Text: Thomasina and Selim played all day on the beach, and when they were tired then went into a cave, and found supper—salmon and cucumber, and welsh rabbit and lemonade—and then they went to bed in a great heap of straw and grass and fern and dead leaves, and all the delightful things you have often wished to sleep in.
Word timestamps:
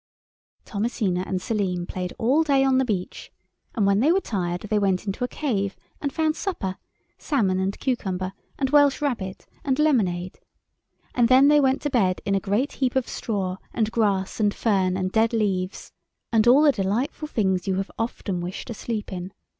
Thomasina 0.65 1.23
and 1.27 1.39
Selim 1.39 1.85
played 1.85 2.11
all 2.17 2.41
day 2.41 2.63
on 2.63 2.79
the 2.79 2.85
beach, 2.85 3.31
and 3.75 3.85
when 3.85 3.99
they 3.99 4.11
were 4.11 4.19
tired 4.19 4.61
then 4.61 4.81
went 4.81 5.05
into 5.05 5.23
a 5.23 5.27
cave, 5.27 5.75
and 6.01 6.11
found 6.11 6.35
supper—salmon 6.35 7.59
and 7.59 7.79
cucumber, 7.79 8.33
and 8.57 8.71
welsh 8.71 8.99
rabbit 8.99 9.45
and 9.63 9.77
lemonade—and 9.77 11.27
then 11.27 11.49
they 11.49 11.59
went 11.59 11.83
to 11.83 11.91
bed 11.91 12.19
in 12.25 12.33
a 12.33 12.39
great 12.39 12.71
heap 12.71 12.95
of 12.95 13.07
straw 13.07 13.57
and 13.75 13.91
grass 13.91 14.39
and 14.39 14.55
fern 14.55 14.97
and 14.97 15.11
dead 15.11 15.33
leaves, 15.33 15.91
and 16.31 16.47
all 16.47 16.63
the 16.63 16.71
delightful 16.71 17.27
things 17.27 17.67
you 17.67 17.75
have 17.75 17.91
often 17.99 18.41
wished 18.41 18.69
to 18.69 18.73
sleep 18.73 19.13
in. 19.13 19.31